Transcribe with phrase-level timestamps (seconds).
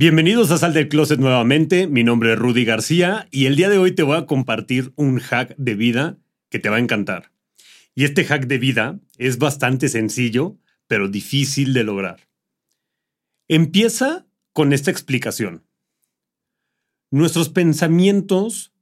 [0.00, 1.88] Bienvenidos a Sal del Closet nuevamente.
[1.88, 5.18] Mi nombre es Rudy García y el día de hoy te voy a compartir un
[5.18, 6.18] hack de vida
[6.50, 7.32] que te va a encantar.
[7.96, 10.56] Y este hack de vida es bastante sencillo,
[10.86, 12.28] pero difícil de lograr.
[13.48, 15.66] Empieza con esta explicación.
[17.10, 18.72] Nuestros pensamientos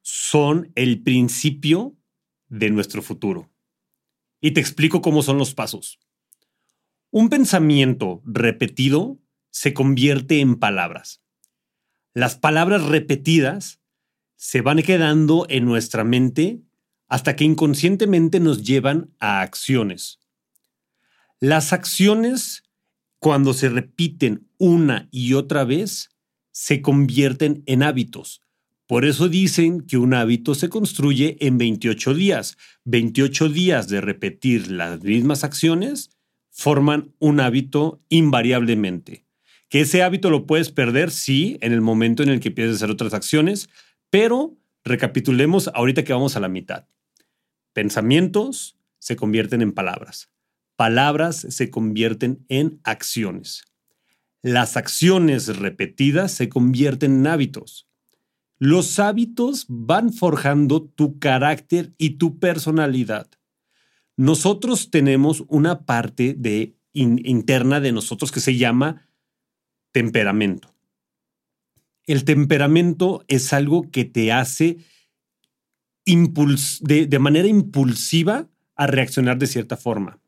[0.00, 1.98] son el principio
[2.48, 3.50] de nuestro futuro.
[4.40, 6.00] Y te explico cómo son los pasos.
[7.10, 9.18] Un pensamiento repetido
[9.52, 11.22] se convierte en palabras.
[12.14, 13.80] Las palabras repetidas
[14.34, 16.62] se van quedando en nuestra mente
[17.06, 20.18] hasta que inconscientemente nos llevan a acciones.
[21.38, 22.64] Las acciones,
[23.18, 26.10] cuando se repiten una y otra vez,
[26.50, 28.42] se convierten en hábitos.
[28.86, 32.56] Por eso dicen que un hábito se construye en 28 días.
[32.84, 36.10] 28 días de repetir las mismas acciones
[36.50, 39.24] forman un hábito invariablemente.
[39.72, 42.76] Que ese hábito lo puedes perder, sí, en el momento en el que empieces a
[42.76, 43.70] hacer otras acciones,
[44.10, 46.88] pero recapitulemos ahorita que vamos a la mitad.
[47.72, 50.30] Pensamientos se convierten en palabras.
[50.76, 53.64] Palabras se convierten en acciones.
[54.42, 57.88] Las acciones repetidas se convierten en hábitos.
[58.58, 63.30] Los hábitos van forjando tu carácter y tu personalidad.
[64.18, 69.08] Nosotros tenemos una parte de, interna de nosotros que se llama
[69.92, 70.74] temperamento.
[72.06, 74.78] El temperamento es algo que te hace
[76.04, 80.18] de, de manera impulsiva a reaccionar de cierta forma.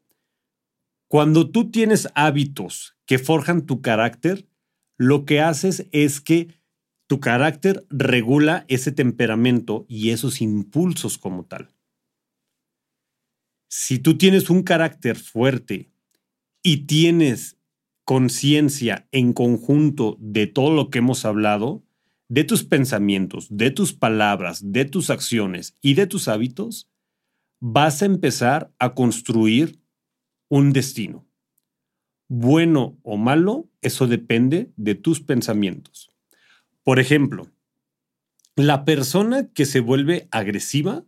[1.08, 4.46] Cuando tú tienes hábitos que forjan tu carácter,
[4.96, 6.54] lo que haces es que
[7.06, 11.70] tu carácter regula ese temperamento y esos impulsos como tal.
[13.68, 15.90] Si tú tienes un carácter fuerte
[16.62, 17.56] y tienes
[18.04, 21.82] conciencia en conjunto de todo lo que hemos hablado,
[22.28, 26.90] de tus pensamientos, de tus palabras, de tus acciones y de tus hábitos,
[27.60, 29.78] vas a empezar a construir
[30.48, 31.26] un destino.
[32.28, 36.10] Bueno o malo, eso depende de tus pensamientos.
[36.82, 37.50] Por ejemplo,
[38.56, 41.04] la persona que se vuelve agresiva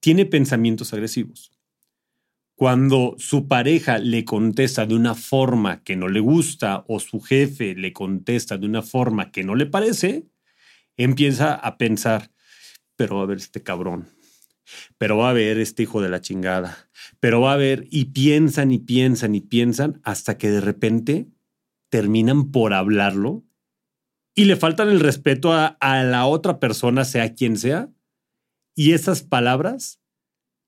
[0.00, 1.53] tiene pensamientos agresivos.
[2.56, 7.74] Cuando su pareja le contesta de una forma que no le gusta o su jefe
[7.74, 10.28] le contesta de una forma que no le parece,
[10.96, 12.30] empieza a pensar,
[12.94, 14.08] pero va a ver este cabrón,
[14.98, 16.88] pero va a ver este hijo de la chingada,
[17.18, 21.26] pero va a ver y piensan y piensan y piensan hasta que de repente
[21.88, 23.42] terminan por hablarlo
[24.32, 27.88] y le faltan el respeto a, a la otra persona, sea quien sea.
[28.76, 30.00] Y esas palabras,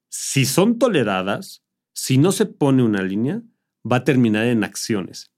[0.08, 1.65] si son toleradas,
[1.96, 3.42] si no se pone una línea,
[3.90, 5.32] va a terminar en acciones.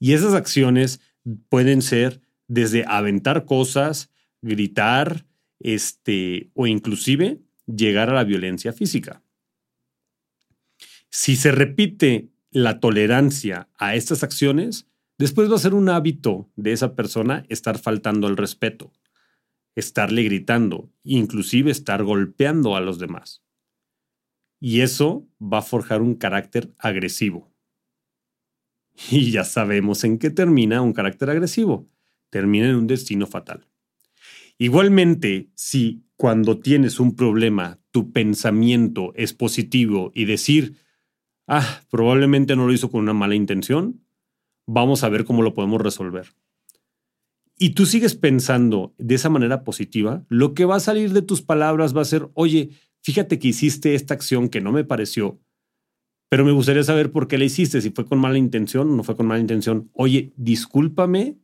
[0.00, 1.00] Y esas acciones
[1.48, 4.10] pueden ser desde aventar cosas,
[4.42, 5.26] gritar,
[5.60, 9.22] este, o inclusive llegar a la violencia física.
[11.08, 14.88] Si se repite la tolerancia a estas acciones,
[15.18, 18.92] después va a ser un hábito de esa persona estar faltando al respeto,
[19.76, 23.44] estarle gritando, inclusive estar golpeando a los demás.
[24.60, 27.50] Y eso va a forjar un carácter agresivo.
[29.10, 31.88] Y ya sabemos en qué termina un carácter agresivo.
[32.28, 33.66] Termina en un destino fatal.
[34.58, 40.76] Igualmente, si cuando tienes un problema tu pensamiento es positivo y decir,
[41.46, 44.04] ah, probablemente no lo hizo con una mala intención,
[44.66, 46.28] vamos a ver cómo lo podemos resolver.
[47.58, 51.42] Y tú sigues pensando de esa manera positiva, lo que va a salir de tus
[51.42, 52.70] palabras va a ser, oye,
[53.02, 55.40] fíjate que hiciste esta acción que no me pareció,
[56.30, 59.02] pero me gustaría saber por qué la hiciste, si fue con mala intención o no
[59.02, 59.90] fue con mala intención.
[59.94, 61.38] Oye, discúlpame,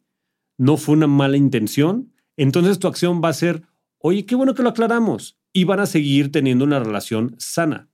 [0.58, 2.12] no fue una mala intención.
[2.36, 3.62] Entonces tu acción va a ser,
[3.98, 5.38] oye, qué bueno que lo aclaramos.
[5.52, 7.88] Y van a seguir teniendo una relación sana.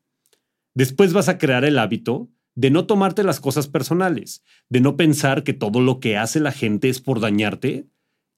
[0.74, 5.44] Después vas a crear el hábito de no tomarte las cosas personales, de no pensar
[5.44, 7.88] que todo lo que hace la gente es por dañarte,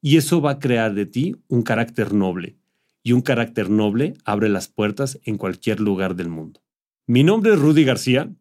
[0.01, 2.59] y eso va a crear de ti un carácter noble
[3.05, 6.63] y un carácter noble abre las puertas en cualquier lugar del mundo.
[7.07, 8.33] Mi nombre es Rudy García.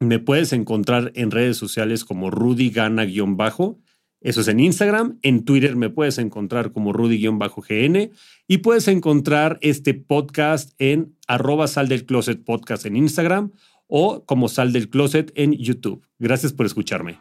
[0.00, 3.78] Me puedes encontrar en redes sociales como Rudy Gana-bajo
[4.20, 5.18] Eso es en Instagram.
[5.22, 8.10] En Twitter me puedes encontrar como Rudy-GN
[8.48, 13.52] y puedes encontrar este podcast en arroba sal del closet podcast en Instagram
[13.86, 16.04] o como sal del closet en YouTube.
[16.18, 17.18] Gracias por escucharme.